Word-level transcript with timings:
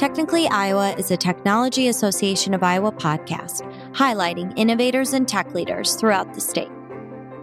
Technically 0.00 0.48
Iowa 0.48 0.94
is 0.96 1.10
a 1.10 1.16
Technology 1.18 1.88
Association 1.88 2.54
of 2.54 2.62
Iowa 2.62 2.90
podcast 2.90 3.70
highlighting 3.92 4.50
innovators 4.56 5.12
and 5.12 5.28
tech 5.28 5.52
leaders 5.52 5.94
throughout 5.94 6.32
the 6.32 6.40
state. 6.40 6.70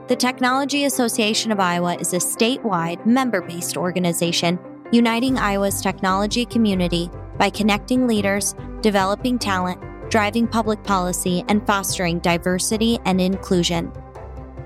The 0.07 0.15
Technology 0.15 0.85
Association 0.85 1.51
of 1.51 1.59
Iowa 1.59 1.97
is 1.97 2.13
a 2.13 2.17
statewide, 2.17 3.05
member 3.05 3.41
based 3.41 3.77
organization 3.77 4.57
uniting 4.91 5.37
Iowa's 5.37 5.81
technology 5.81 6.47
community 6.47 7.11
by 7.37 7.51
connecting 7.51 8.07
leaders, 8.07 8.55
developing 8.81 9.37
talent, 9.37 9.79
driving 10.09 10.47
public 10.47 10.83
policy, 10.83 11.45
and 11.49 11.63
fostering 11.67 12.17
diversity 12.17 12.97
and 13.05 13.21
inclusion. 13.21 13.93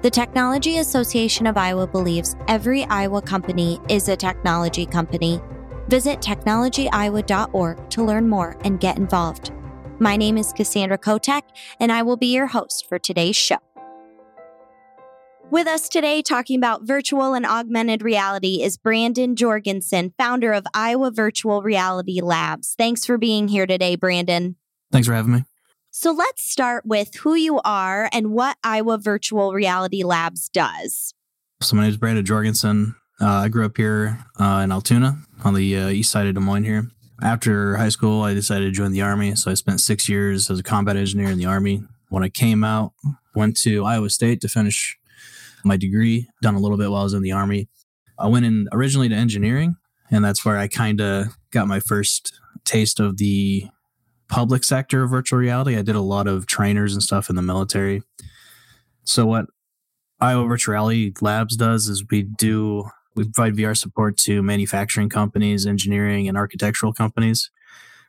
The 0.01 0.09
Technology 0.09 0.77
Association 0.77 1.45
of 1.45 1.57
Iowa 1.57 1.87
believes 1.87 2.37
every 2.47 2.85
Iowa 2.85 3.21
company 3.21 3.81
is 3.89 4.07
a 4.07 4.15
technology 4.15 4.85
company. 4.85 5.41
Visit 5.87 6.19
technologyiowa.org 6.19 7.89
to 7.89 8.03
learn 8.03 8.29
more 8.29 8.57
and 8.63 8.79
get 8.79 8.97
involved. 8.97 9.51
My 9.99 10.17
name 10.17 10.37
is 10.37 10.53
Cassandra 10.53 10.97
Kotek, 10.97 11.43
and 11.79 11.91
I 11.91 12.01
will 12.01 12.17
be 12.17 12.33
your 12.33 12.47
host 12.47 12.87
for 12.87 12.97
today's 12.97 13.35
show. 13.35 13.57
With 15.51 15.67
us 15.67 15.89
today, 15.89 16.21
talking 16.21 16.57
about 16.57 16.83
virtual 16.83 17.33
and 17.33 17.45
augmented 17.45 18.01
reality, 18.01 18.63
is 18.63 18.77
Brandon 18.77 19.35
Jorgensen, 19.35 20.13
founder 20.17 20.53
of 20.53 20.65
Iowa 20.73 21.11
Virtual 21.11 21.61
Reality 21.61 22.21
Labs. 22.21 22.73
Thanks 22.77 23.05
for 23.05 23.17
being 23.17 23.49
here 23.49 23.67
today, 23.67 23.97
Brandon. 23.97 24.55
Thanks 24.93 25.07
for 25.09 25.13
having 25.13 25.33
me. 25.33 25.43
So 25.91 26.13
let's 26.13 26.49
start 26.49 26.85
with 26.85 27.15
who 27.15 27.35
you 27.35 27.59
are 27.65 28.09
and 28.13 28.31
what 28.31 28.55
Iowa 28.63 28.97
Virtual 28.97 29.51
Reality 29.53 30.03
Labs 30.03 30.47
does. 30.47 31.13
So 31.61 31.75
my 31.75 31.81
name 31.81 31.91
is 31.91 31.97
Brandon 31.97 32.23
Jorgensen. 32.23 32.95
Uh, 33.21 33.43
I 33.43 33.49
grew 33.49 33.65
up 33.65 33.77
here 33.77 34.25
uh, 34.39 34.61
in 34.63 34.71
Altoona 34.71 35.15
on 35.43 35.53
the 35.53 35.77
uh, 35.77 35.89
east 35.89 36.09
side 36.09 36.25
of 36.25 36.33
Des 36.33 36.39
Moines 36.39 36.63
here. 36.63 36.87
After 37.21 37.77
high 37.77 37.89
school, 37.89 38.23
I 38.23 38.33
decided 38.33 38.65
to 38.65 38.71
join 38.71 38.91
the 38.91 39.03
Army. 39.03 39.35
So 39.35 39.51
I 39.51 39.53
spent 39.53 39.79
six 39.79 40.09
years 40.09 40.49
as 40.49 40.57
a 40.57 40.63
combat 40.63 40.97
engineer 40.97 41.29
in 41.29 41.37
the 41.37 41.45
Army. 41.45 41.83
When 42.09 42.23
I 42.23 42.29
came 42.29 42.63
out, 42.63 42.93
went 43.35 43.57
to 43.57 43.85
Iowa 43.85 44.09
State 44.09 44.41
to 44.41 44.47
finish 44.47 44.97
my 45.63 45.77
degree, 45.77 46.29
done 46.41 46.55
a 46.55 46.59
little 46.59 46.77
bit 46.77 46.89
while 46.89 47.01
I 47.01 47.03
was 47.03 47.13
in 47.13 47.21
the 47.21 47.31
Army. 47.31 47.69
I 48.17 48.27
went 48.27 48.45
in 48.45 48.67
originally 48.71 49.09
to 49.09 49.15
engineering, 49.15 49.75
and 50.09 50.25
that's 50.25 50.43
where 50.43 50.57
I 50.57 50.67
kind 50.67 50.99
of 50.99 51.27
got 51.51 51.67
my 51.67 51.79
first 51.79 52.33
taste 52.65 52.99
of 52.99 53.17
the 53.17 53.67
public 54.29 54.63
sector 54.63 55.03
of 55.03 55.11
virtual 55.11 55.37
reality. 55.37 55.77
I 55.77 55.83
did 55.83 55.95
a 55.95 56.01
lot 56.01 56.25
of 56.25 56.47
trainers 56.47 56.93
and 56.93 57.03
stuff 57.03 57.29
in 57.29 57.35
the 57.35 57.43
military. 57.43 58.01
So 59.03 59.27
what 59.27 59.45
Iowa 60.19 60.47
Virtual 60.47 60.73
Reality 60.73 61.13
Labs 61.21 61.55
does 61.55 61.87
is 61.87 62.03
we 62.09 62.23
do 62.23 62.89
we 63.15 63.25
provide 63.25 63.55
VR 63.55 63.77
support 63.77 64.17
to 64.19 64.41
manufacturing 64.41 65.09
companies, 65.09 65.65
engineering, 65.65 66.27
and 66.27 66.37
architectural 66.37 66.93
companies. 66.93 67.51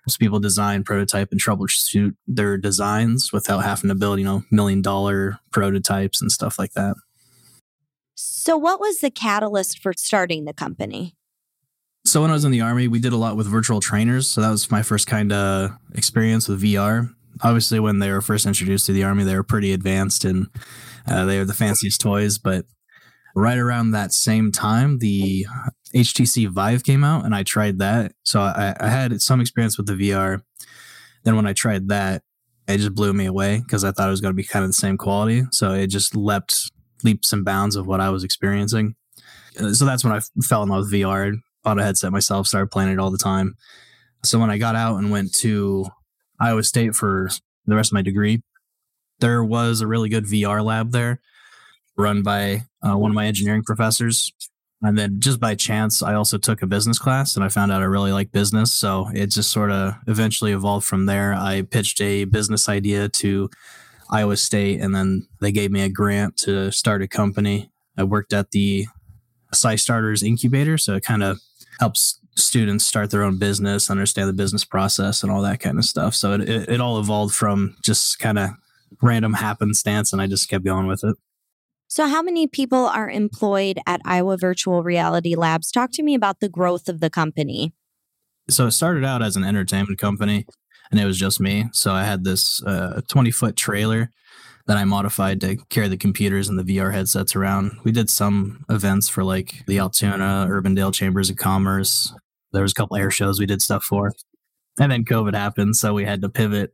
So 0.08 0.16
people 0.18 0.40
design, 0.40 0.82
prototype, 0.82 1.30
and 1.30 1.40
troubleshoot 1.40 2.16
their 2.26 2.56
designs 2.58 3.32
without 3.32 3.60
having 3.60 3.88
to 3.88 3.94
build, 3.94 4.18
you 4.18 4.24
know, 4.24 4.42
million 4.50 4.82
dollar 4.82 5.38
prototypes 5.52 6.20
and 6.20 6.30
stuff 6.30 6.58
like 6.58 6.72
that. 6.72 6.96
So, 8.14 8.56
what 8.56 8.80
was 8.80 8.98
the 8.98 9.10
catalyst 9.10 9.78
for 9.78 9.92
starting 9.96 10.44
the 10.44 10.52
company? 10.52 11.14
So 12.04 12.20
when 12.20 12.30
I 12.30 12.34
was 12.34 12.44
in 12.44 12.50
the 12.50 12.60
army, 12.60 12.88
we 12.88 12.98
did 12.98 13.12
a 13.12 13.16
lot 13.16 13.36
with 13.36 13.46
virtual 13.46 13.80
trainers. 13.80 14.28
So 14.28 14.40
that 14.40 14.50
was 14.50 14.70
my 14.70 14.82
first 14.82 15.06
kind 15.06 15.32
of 15.32 15.70
experience 15.94 16.48
with 16.48 16.62
VR. 16.62 17.14
Obviously, 17.42 17.78
when 17.78 18.00
they 18.00 18.10
were 18.10 18.20
first 18.20 18.44
introduced 18.44 18.86
to 18.86 18.92
the 18.92 19.04
army, 19.04 19.24
they 19.24 19.36
were 19.36 19.44
pretty 19.44 19.72
advanced 19.72 20.24
and 20.24 20.48
uh, 21.06 21.24
they 21.24 21.38
were 21.38 21.44
the 21.44 21.54
fanciest 21.54 22.00
toys. 22.00 22.38
But 22.38 22.66
right 23.34 23.58
around 23.58 23.90
that 23.90 24.12
same 24.12 24.52
time, 24.52 24.98
the 24.98 25.46
HTC 25.94 26.48
Vive 26.48 26.84
came 26.84 27.04
out, 27.04 27.24
and 27.24 27.34
I 27.34 27.42
tried 27.42 27.78
that. 27.78 28.12
So 28.24 28.40
I, 28.40 28.74
I 28.78 28.88
had 28.88 29.20
some 29.20 29.40
experience 29.40 29.76
with 29.76 29.86
the 29.86 29.94
VR. 29.94 30.42
Then 31.24 31.36
when 31.36 31.46
I 31.46 31.52
tried 31.52 31.88
that, 31.88 32.22
it 32.68 32.78
just 32.78 32.94
blew 32.94 33.12
me 33.12 33.26
away 33.26 33.58
because 33.58 33.84
I 33.84 33.90
thought 33.90 34.08
it 34.08 34.10
was 34.10 34.20
going 34.20 34.32
to 34.32 34.36
be 34.36 34.44
kind 34.44 34.64
of 34.64 34.70
the 34.70 34.74
same 34.74 34.96
quality. 34.96 35.44
So 35.52 35.72
it 35.72 35.88
just 35.88 36.16
leapt 36.16 36.70
leaps 37.04 37.32
and 37.32 37.44
bounds 37.44 37.74
of 37.76 37.86
what 37.86 38.00
I 38.00 38.10
was 38.10 38.22
experiencing. 38.22 38.94
Uh, 39.58 39.72
so 39.72 39.84
that's 39.84 40.04
when 40.04 40.12
I 40.12 40.20
fell 40.44 40.62
in 40.62 40.68
love 40.68 40.84
with 40.84 40.92
VR 40.92 41.34
bought 41.62 41.78
a 41.78 41.84
headset 41.84 42.12
myself, 42.12 42.46
started 42.46 42.70
playing 42.70 42.92
it 42.92 42.98
all 42.98 43.10
the 43.10 43.18
time. 43.18 43.54
So 44.24 44.38
when 44.38 44.50
I 44.50 44.58
got 44.58 44.76
out 44.76 44.98
and 44.98 45.10
went 45.10 45.34
to 45.36 45.86
Iowa 46.40 46.62
State 46.62 46.94
for 46.94 47.30
the 47.66 47.76
rest 47.76 47.90
of 47.90 47.94
my 47.94 48.02
degree, 48.02 48.42
there 49.20 49.44
was 49.44 49.80
a 49.80 49.86
really 49.86 50.08
good 50.08 50.24
VR 50.24 50.64
lab 50.64 50.92
there 50.92 51.20
run 52.02 52.22
by 52.22 52.64
uh, 52.82 52.96
one 52.96 53.10
of 53.10 53.14
my 53.14 53.26
engineering 53.26 53.62
professors. 53.62 54.32
And 54.82 54.98
then 54.98 55.20
just 55.20 55.38
by 55.38 55.54
chance, 55.54 56.02
I 56.02 56.14
also 56.14 56.38
took 56.38 56.60
a 56.60 56.66
business 56.66 56.98
class 56.98 57.36
and 57.36 57.44
I 57.44 57.48
found 57.48 57.70
out 57.70 57.82
I 57.82 57.84
really 57.84 58.12
like 58.12 58.32
business. 58.32 58.72
So 58.72 59.08
it 59.14 59.28
just 59.28 59.52
sort 59.52 59.70
of 59.70 59.94
eventually 60.08 60.52
evolved 60.52 60.84
from 60.84 61.06
there. 61.06 61.34
I 61.34 61.62
pitched 61.62 62.00
a 62.00 62.24
business 62.24 62.68
idea 62.68 63.08
to 63.08 63.48
Iowa 64.10 64.36
State 64.36 64.80
and 64.80 64.94
then 64.94 65.28
they 65.40 65.52
gave 65.52 65.70
me 65.70 65.82
a 65.82 65.88
grant 65.88 66.36
to 66.38 66.72
start 66.72 67.00
a 67.00 67.06
company. 67.08 67.70
I 67.96 68.02
worked 68.02 68.32
at 68.32 68.50
the 68.50 68.86
CyStarters 69.54 70.24
incubator. 70.24 70.76
So 70.78 70.94
it 70.94 71.04
kind 71.04 71.22
of 71.22 71.38
helps 71.78 72.18
students 72.36 72.84
start 72.84 73.10
their 73.10 73.22
own 73.22 73.38
business, 73.38 73.90
understand 73.90 74.28
the 74.28 74.32
business 74.32 74.64
process, 74.64 75.22
and 75.22 75.30
all 75.30 75.42
that 75.42 75.60
kind 75.60 75.78
of 75.78 75.84
stuff. 75.84 76.14
So 76.14 76.32
it, 76.32 76.48
it, 76.48 76.68
it 76.68 76.80
all 76.80 76.98
evolved 76.98 77.34
from 77.34 77.76
just 77.82 78.18
kind 78.18 78.38
of 78.38 78.50
random 79.00 79.34
happenstance, 79.34 80.12
and 80.12 80.22
I 80.22 80.26
just 80.26 80.48
kept 80.48 80.64
going 80.64 80.86
with 80.86 81.04
it. 81.04 81.16
So, 81.94 82.06
how 82.06 82.22
many 82.22 82.46
people 82.46 82.86
are 82.86 83.10
employed 83.10 83.78
at 83.86 84.00
Iowa 84.06 84.38
Virtual 84.38 84.82
Reality 84.82 85.34
Labs? 85.34 85.70
Talk 85.70 85.90
to 85.92 86.02
me 86.02 86.14
about 86.14 86.40
the 86.40 86.48
growth 86.48 86.88
of 86.88 87.00
the 87.00 87.10
company. 87.10 87.74
So, 88.48 88.68
it 88.68 88.70
started 88.70 89.04
out 89.04 89.22
as 89.22 89.36
an 89.36 89.44
entertainment 89.44 89.98
company, 89.98 90.46
and 90.90 90.98
it 90.98 91.04
was 91.04 91.18
just 91.18 91.38
me. 91.38 91.66
So, 91.74 91.92
I 91.92 92.04
had 92.04 92.24
this 92.24 92.62
20 92.62 93.28
uh, 93.28 93.32
foot 93.34 93.56
trailer 93.56 94.08
that 94.66 94.78
I 94.78 94.84
modified 94.84 95.42
to 95.42 95.56
carry 95.68 95.88
the 95.88 95.98
computers 95.98 96.48
and 96.48 96.58
the 96.58 96.62
VR 96.62 96.94
headsets 96.94 97.36
around. 97.36 97.72
We 97.84 97.92
did 97.92 98.08
some 98.08 98.64
events 98.70 99.10
for 99.10 99.22
like 99.22 99.62
the 99.66 99.78
Altoona, 99.78 100.46
Urbandale 100.48 100.94
Chambers 100.94 101.28
of 101.28 101.36
Commerce. 101.36 102.10
There 102.52 102.62
was 102.62 102.72
a 102.72 102.74
couple 102.74 102.96
air 102.96 103.10
shows 103.10 103.38
we 103.38 103.44
did 103.44 103.60
stuff 103.60 103.84
for. 103.84 104.14
And 104.80 104.90
then 104.90 105.04
COVID 105.04 105.34
happened, 105.34 105.76
so 105.76 105.92
we 105.92 106.06
had 106.06 106.22
to 106.22 106.30
pivot 106.30 106.72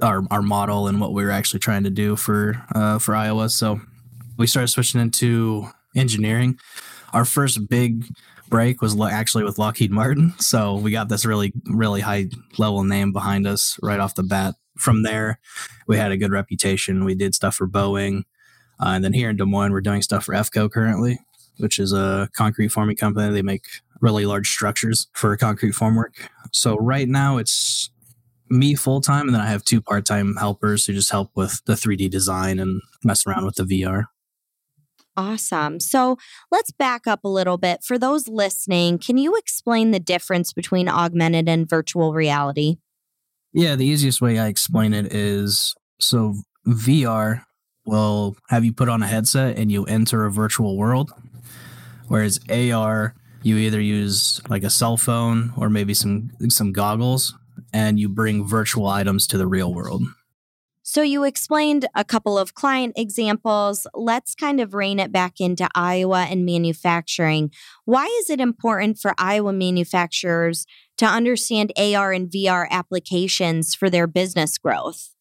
our 0.00 0.22
our 0.30 0.40
model 0.40 0.88
and 0.88 1.02
what 1.02 1.12
we 1.12 1.22
were 1.22 1.30
actually 1.30 1.60
trying 1.60 1.84
to 1.84 1.90
do 1.90 2.16
for 2.16 2.64
uh, 2.74 2.98
for 2.98 3.14
Iowa. 3.14 3.50
So 3.50 3.82
we 4.36 4.46
started 4.46 4.68
switching 4.68 5.00
into 5.00 5.68
engineering. 5.96 6.58
Our 7.12 7.24
first 7.24 7.68
big 7.68 8.06
break 8.48 8.82
was 8.82 9.00
actually 9.00 9.44
with 9.44 9.58
Lockheed 9.58 9.90
Martin, 9.90 10.34
so 10.38 10.76
we 10.76 10.90
got 10.90 11.08
this 11.08 11.24
really 11.24 11.52
really 11.66 12.00
high 12.00 12.26
level 12.58 12.84
name 12.84 13.12
behind 13.12 13.46
us 13.46 13.78
right 13.82 14.00
off 14.00 14.14
the 14.14 14.22
bat 14.22 14.54
from 14.76 15.02
there, 15.02 15.38
we 15.86 15.96
had 15.96 16.12
a 16.12 16.16
good 16.16 16.32
reputation. 16.32 17.04
We 17.04 17.14
did 17.14 17.34
stuff 17.34 17.56
for 17.56 17.68
Boeing. 17.68 18.22
Uh, 18.80 18.88
and 18.88 19.04
then 19.04 19.12
here 19.12 19.30
in 19.30 19.36
Des 19.36 19.44
Moines, 19.44 19.72
we're 19.72 19.80
doing 19.80 20.02
stuff 20.02 20.24
for 20.24 20.34
EFCO 20.34 20.70
currently, 20.70 21.18
which 21.58 21.78
is 21.78 21.92
a 21.92 22.28
concrete 22.34 22.68
forming 22.68 22.96
company. 22.96 23.32
They 23.32 23.42
make 23.42 23.64
really 24.00 24.26
large 24.26 24.50
structures 24.50 25.06
for 25.12 25.36
concrete 25.36 25.74
formwork. 25.74 26.28
So 26.52 26.76
right 26.76 27.08
now 27.08 27.38
it's 27.38 27.90
me 28.50 28.74
full 28.74 29.00
time, 29.00 29.26
and 29.26 29.34
then 29.34 29.40
I 29.40 29.46
have 29.46 29.64
two 29.64 29.80
part 29.80 30.04
time 30.04 30.36
helpers 30.36 30.84
who 30.84 30.92
just 30.92 31.10
help 31.10 31.30
with 31.34 31.62
the 31.66 31.74
3D 31.74 32.10
design 32.10 32.58
and 32.58 32.82
mess 33.02 33.26
around 33.26 33.46
with 33.46 33.54
the 33.54 33.62
VR. 33.64 34.04
Awesome. 35.16 35.78
So 35.80 36.16
let's 36.50 36.72
back 36.72 37.06
up 37.06 37.20
a 37.24 37.28
little 37.28 37.56
bit. 37.56 37.84
For 37.84 37.98
those 37.98 38.26
listening, 38.28 38.98
can 38.98 39.16
you 39.16 39.36
explain 39.36 39.90
the 39.90 40.00
difference 40.00 40.52
between 40.52 40.88
augmented 40.88 41.48
and 41.48 41.68
virtual 41.68 42.12
reality? 42.12 42.78
Yeah, 43.52 43.76
the 43.76 43.86
easiest 43.86 44.20
way 44.20 44.38
I 44.38 44.48
explain 44.48 44.92
it 44.92 45.12
is 45.12 45.74
so 46.00 46.34
VR 46.66 47.44
will 47.86 48.36
have 48.48 48.64
you 48.64 48.72
put 48.72 48.88
on 48.88 49.02
a 49.02 49.06
headset 49.06 49.56
and 49.56 49.70
you 49.70 49.84
enter 49.84 50.24
a 50.24 50.30
virtual 50.32 50.76
world, 50.76 51.12
whereas 52.08 52.40
AR 52.50 53.14
you 53.42 53.58
either 53.58 53.80
use 53.80 54.40
like 54.48 54.64
a 54.64 54.70
cell 54.70 54.96
phone 54.96 55.52
or 55.56 55.68
maybe 55.68 55.94
some 55.94 56.30
some 56.48 56.72
goggles 56.72 57.34
and 57.72 58.00
you 58.00 58.08
bring 58.08 58.46
virtual 58.46 58.86
items 58.86 59.26
to 59.28 59.38
the 59.38 59.46
real 59.46 59.72
world. 59.72 60.02
So 60.86 61.00
you 61.00 61.24
explained 61.24 61.86
a 61.94 62.04
couple 62.04 62.36
of 62.36 62.52
client 62.52 62.92
examples. 62.98 63.86
Let's 63.94 64.34
kind 64.34 64.60
of 64.60 64.74
rein 64.74 65.00
it 65.00 65.10
back 65.10 65.40
into 65.40 65.66
Iowa 65.74 66.26
and 66.28 66.44
manufacturing. 66.44 67.52
Why 67.86 68.04
is 68.20 68.28
it 68.28 68.38
important 68.38 68.98
for 68.98 69.14
Iowa 69.16 69.54
manufacturers 69.54 70.66
to 70.98 71.06
understand 71.06 71.72
AR 71.78 72.12
and 72.12 72.30
VR 72.30 72.68
applications 72.68 73.74
for 73.74 73.88
their 73.88 74.06
business 74.06 74.58
growth? 74.58 75.14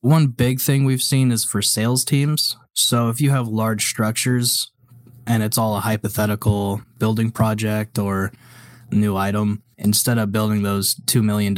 One 0.00 0.28
big 0.28 0.62
thing 0.62 0.84
we've 0.84 1.02
seen 1.02 1.30
is 1.30 1.44
for 1.44 1.60
sales 1.60 2.02
teams. 2.02 2.56
So 2.72 3.10
if 3.10 3.20
you 3.20 3.28
have 3.32 3.48
large 3.48 3.84
structures 3.84 4.72
and 5.26 5.42
it's 5.42 5.58
all 5.58 5.76
a 5.76 5.80
hypothetical 5.80 6.80
building 6.96 7.30
project 7.30 7.98
or 7.98 8.32
new 8.90 9.14
item, 9.14 9.62
instead 9.76 10.16
of 10.16 10.32
building 10.32 10.62
those 10.62 10.94
$2 10.94 11.22
million 11.22 11.54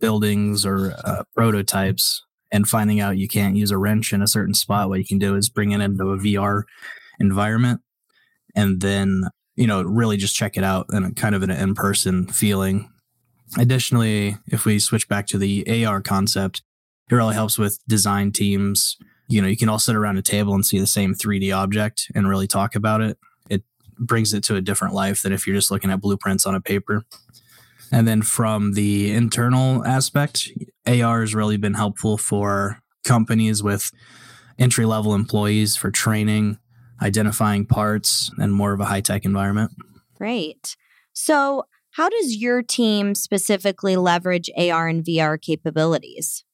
buildings 0.00 0.66
or 0.66 0.96
uh, 1.04 1.22
prototypes 1.36 2.24
and 2.52 2.68
finding 2.68 3.00
out 3.00 3.18
you 3.18 3.26
can't 3.26 3.56
use 3.56 3.72
a 3.72 3.78
wrench 3.78 4.12
in 4.12 4.22
a 4.22 4.28
certain 4.28 4.54
spot, 4.54 4.88
what 4.88 5.00
you 5.00 5.04
can 5.04 5.18
do 5.18 5.34
is 5.34 5.48
bring 5.48 5.72
it 5.72 5.80
into 5.80 6.10
a 6.10 6.18
VR 6.18 6.62
environment 7.18 7.80
and 8.54 8.80
then 8.80 9.24
you 9.56 9.66
know, 9.66 9.82
really 9.82 10.16
just 10.16 10.34
check 10.34 10.56
it 10.56 10.64
out 10.64 10.86
and 10.90 11.14
kind 11.16 11.34
of 11.34 11.42
an 11.42 11.50
in 11.50 11.74
person 11.74 12.26
feeling. 12.26 12.90
Additionally, 13.58 14.38
if 14.46 14.64
we 14.64 14.78
switch 14.78 15.08
back 15.08 15.26
to 15.28 15.38
the 15.38 15.84
AR 15.84 16.00
concept, 16.00 16.62
it 17.10 17.14
really 17.14 17.34
helps 17.34 17.58
with 17.58 17.78
design 17.86 18.32
teams. 18.32 18.96
You 19.28 19.42
know, 19.42 19.48
you 19.48 19.56
can 19.56 19.68
all 19.68 19.78
sit 19.78 19.94
around 19.94 20.16
a 20.16 20.22
table 20.22 20.54
and 20.54 20.64
see 20.64 20.78
the 20.78 20.86
same 20.86 21.14
3D 21.14 21.54
object 21.54 22.10
and 22.14 22.28
really 22.28 22.46
talk 22.46 22.74
about 22.74 23.02
it. 23.02 23.18
It 23.50 23.62
brings 23.98 24.32
it 24.32 24.42
to 24.44 24.56
a 24.56 24.62
different 24.62 24.94
life 24.94 25.22
than 25.22 25.32
if 25.32 25.46
you're 25.46 25.56
just 25.56 25.70
looking 25.70 25.90
at 25.90 26.00
blueprints 26.00 26.46
on 26.46 26.54
a 26.54 26.60
paper. 26.60 27.04
And 27.92 28.08
then 28.08 28.22
from 28.22 28.72
the 28.72 29.12
internal 29.12 29.84
aspect, 29.84 30.50
AR 30.86 31.20
has 31.20 31.34
really 31.34 31.58
been 31.58 31.74
helpful 31.74 32.16
for 32.16 32.80
companies 33.04 33.62
with 33.62 33.92
entry 34.58 34.86
level 34.86 35.14
employees 35.14 35.76
for 35.76 35.90
training, 35.90 36.58
identifying 37.02 37.66
parts, 37.66 38.30
and 38.38 38.54
more 38.54 38.72
of 38.72 38.80
a 38.80 38.86
high 38.86 39.02
tech 39.02 39.26
environment. 39.26 39.72
Great. 40.16 40.74
So, 41.12 41.64
how 41.96 42.08
does 42.08 42.36
your 42.36 42.62
team 42.62 43.14
specifically 43.14 43.96
leverage 43.96 44.50
AR 44.56 44.88
and 44.88 45.04
VR 45.04 45.38
capabilities? 45.38 46.44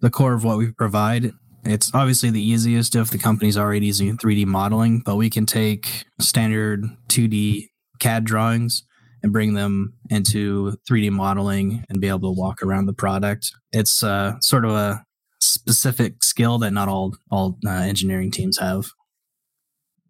The 0.00 0.08
core 0.08 0.32
of 0.32 0.44
what 0.44 0.56
we 0.56 0.72
provide, 0.72 1.34
it's 1.64 1.90
obviously 1.92 2.30
the 2.30 2.42
easiest 2.42 2.96
if 2.96 3.10
the 3.10 3.18
company's 3.18 3.58
already 3.58 3.84
using 3.84 4.16
3D 4.16 4.46
modeling, 4.46 5.02
but 5.04 5.16
we 5.16 5.28
can 5.28 5.44
take 5.44 6.06
standard 6.18 6.86
2D 7.08 7.66
CAD 7.98 8.24
drawings 8.24 8.84
and 9.22 9.32
bring 9.32 9.54
them 9.54 9.94
into 10.08 10.76
3D 10.88 11.10
modeling 11.10 11.84
and 11.88 12.00
be 12.00 12.08
able 12.08 12.34
to 12.34 12.40
walk 12.40 12.62
around 12.62 12.86
the 12.86 12.92
product. 12.92 13.52
It's 13.72 14.02
uh, 14.02 14.40
sort 14.40 14.64
of 14.64 14.72
a 14.72 15.04
specific 15.40 16.22
skill 16.22 16.58
that 16.58 16.72
not 16.72 16.88
all 16.88 17.16
all 17.30 17.58
uh, 17.66 17.70
engineering 17.70 18.30
teams 18.30 18.58
have. 18.58 18.90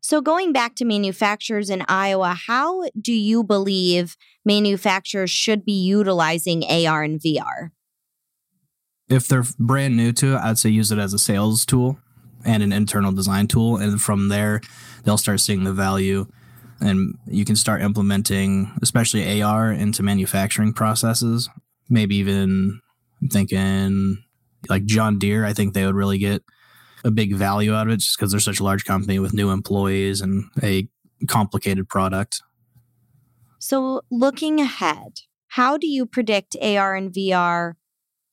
So, 0.02 0.20
going 0.20 0.52
back 0.52 0.74
to 0.76 0.84
manufacturers 0.84 1.70
in 1.70 1.84
Iowa, 1.86 2.34
how 2.46 2.88
do 3.00 3.12
you 3.12 3.44
believe 3.44 4.16
manufacturers 4.44 5.30
should 5.30 5.64
be 5.64 5.72
utilizing 5.72 6.64
AR 6.64 7.02
and 7.02 7.20
VR? 7.20 7.70
If 9.08 9.28
they're 9.28 9.44
brand 9.58 9.96
new 9.96 10.12
to 10.12 10.34
it, 10.34 10.38
I'd 10.38 10.58
say 10.58 10.70
use 10.70 10.90
it 10.90 10.98
as 10.98 11.12
a 11.12 11.18
sales 11.18 11.66
tool 11.66 11.98
and 12.44 12.62
an 12.62 12.72
internal 12.72 13.12
design 13.12 13.46
tool. 13.46 13.76
And 13.76 14.00
from 14.00 14.28
there, 14.28 14.60
they'll 15.04 15.18
start 15.18 15.40
seeing 15.40 15.64
the 15.64 15.72
value. 15.72 16.26
And 16.80 17.14
you 17.26 17.44
can 17.44 17.56
start 17.56 17.82
implementing, 17.82 18.72
especially 18.82 19.42
AR, 19.42 19.70
into 19.70 20.02
manufacturing 20.02 20.72
processes. 20.72 21.48
Maybe 21.88 22.16
even 22.16 22.80
I'm 23.20 23.28
thinking 23.28 24.24
like 24.68 24.84
John 24.84 25.18
Deere, 25.18 25.44
I 25.44 25.52
think 25.52 25.74
they 25.74 25.86
would 25.86 25.94
really 25.94 26.18
get 26.18 26.42
a 27.04 27.10
big 27.10 27.34
value 27.34 27.74
out 27.74 27.86
of 27.86 27.92
it 27.92 28.00
just 28.00 28.18
because 28.18 28.30
they're 28.30 28.40
such 28.40 28.60
a 28.60 28.64
large 28.64 28.84
company 28.84 29.18
with 29.18 29.32
new 29.32 29.50
employees 29.50 30.20
and 30.20 30.44
a 30.62 30.88
complicated 31.26 31.88
product. 31.88 32.42
So, 33.58 34.02
looking 34.10 34.60
ahead, 34.60 35.20
how 35.48 35.76
do 35.76 35.86
you 35.86 36.06
predict 36.06 36.56
AR 36.62 36.94
and 36.94 37.12
VR 37.12 37.74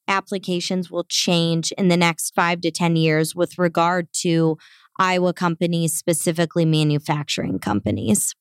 applications 0.07 0.89
will 0.89 1.03
change 1.03 1.71
in 1.73 1.89
the 1.89 1.97
next 1.97 2.33
five 2.33 2.61
to 2.61 2.71
10 2.71 2.95
years 2.95 3.35
with 3.35 3.57
regard 3.57 4.07
to 4.21 4.57
Iowa 4.99 5.33
companies, 5.33 5.93
specifically 5.93 6.65
manufacturing 6.65 7.59
companies? 7.59 8.35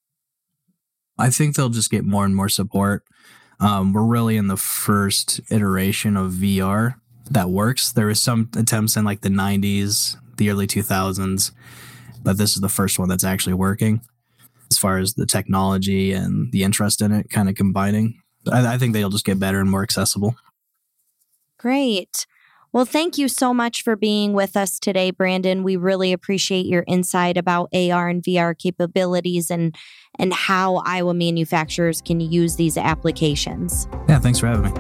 I 1.19 1.31
think 1.31 1.57
they'll 1.57 1.69
just 1.69 1.91
get 1.91 2.05
more 2.05 2.25
and 2.25 2.37
more 2.37 2.49
support. 2.49 3.05
Um, 3.59 3.93
we're 3.93 4.05
really 4.05 4.37
in 4.37 4.49
the 4.49 4.57
first 4.57 5.41
iteration 5.51 6.17
of 6.17 6.33
VR 6.33 6.97
that 7.31 7.51
works. 7.51 7.93
There 7.93 8.07
was 8.07 8.21
some 8.21 8.51
attempts 8.57 8.97
in 8.97 9.05
like 9.05 9.23
the 9.23 9.31
90s, 9.31 10.17
the 10.37 10.51
early 10.51 10.67
2000s, 10.67 11.53
but 12.23 12.39
this 12.39 12.55
is 12.55 12.61
the 12.61 12.69
first 12.69 12.99
one 12.99 13.09
that's 13.09 13.25
actually 13.25 13.55
working 13.55 14.03
as 14.71 14.79
far 14.79 14.99
as 14.99 15.15
the 15.15 15.27
technology 15.27 16.13
and 16.13 16.53
the 16.53 16.65
interest 16.65 17.01
in 17.01 17.13
it 17.13 17.31
kind 17.31 17.49
of 17.49 17.55
combining. 17.55 18.21
I, 18.51 18.75
I 18.75 18.79
think 18.79 18.93
they'll 18.93 19.11
just 19.11 19.25
get 19.25 19.39
better 19.39 19.61
and 19.61 19.71
more 19.71 19.83
accessible. 19.83 20.37
Great. 21.59 22.27
Well, 22.77 22.85
thank 22.85 23.17
you 23.17 23.29
so 23.29 23.55
much 23.55 23.83
for 23.83 23.97
being 23.97 24.35
with 24.35 24.55
us 24.55 24.79
today, 24.79 25.11
Brandon. 25.11 25.63
We 25.63 25.77
really 25.77 26.13
appreciate 26.13 26.67
your 26.67 26.85
insight 26.87 27.39
about 27.39 27.71
AR 27.75 28.11
and 28.11 28.23
VR 28.23 28.55
capabilities 28.59 29.51
and 29.51 29.75
and 30.19 30.35
how 30.35 30.83
Iowa 30.85 31.15
manufacturers 31.15 32.03
can 32.03 32.21
use 32.21 32.57
these 32.57 32.77
applications. 32.77 33.89
Yeah, 34.11 34.19
thanks 34.19 34.41
for 34.41 34.49
having 34.49 34.65
me. 34.65 34.73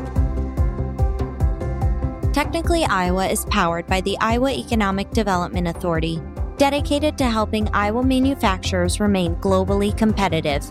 Technically 2.34 2.84
Iowa 2.84 3.28
is 3.28 3.46
powered 3.46 3.86
by 3.86 4.02
the 4.02 4.18
Iowa 4.20 4.52
Economic 4.52 5.10
Development 5.12 5.66
Authority, 5.66 6.20
dedicated 6.58 7.16
to 7.16 7.24
helping 7.24 7.66
Iowa 7.72 8.02
manufacturers 8.02 9.00
remain 9.00 9.36
globally 9.36 9.96
competitive. 9.96 10.70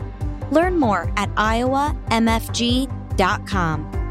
Learn 0.52 0.78
more 0.78 1.12
at 1.18 1.34
iowamfg.com. 1.34 4.05